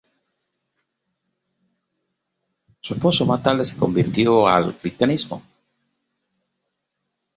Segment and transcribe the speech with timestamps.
[2.79, 5.43] Su esposo, más tarde, se convirtió al Cristianismo.